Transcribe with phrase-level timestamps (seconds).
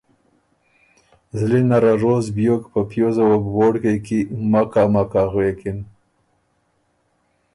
[1.37, 4.19] زلی نره روز بیوک په پیوزه وه بُو ووړکئ کی
[4.51, 5.79] ”مکا مکا“ غوېکِن۔